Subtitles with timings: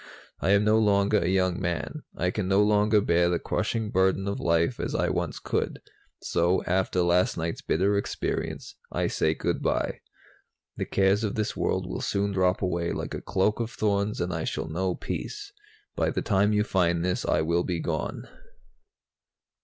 [0.39, 2.01] I am no longer a young man.
[2.17, 5.79] I can no longer bear the crushing burden of life as I once could.
[6.23, 9.99] So, after last night's bitter experience, I say good by.
[10.75, 14.33] The cares of this world will soon drop away like a cloak of thorns and
[14.33, 15.53] I shall know peace.
[15.95, 18.27] By the time you find this, I will be gone.'"